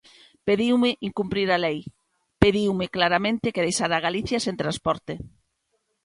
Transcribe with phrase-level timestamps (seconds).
[0.47, 1.79] Pediume incumprir a lei,
[2.41, 5.13] pediume claramente que deixara a Galicia sen transporte.